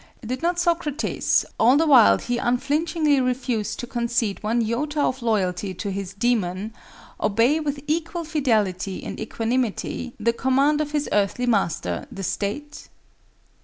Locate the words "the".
1.77-1.85, 10.19-10.33, 12.11-12.23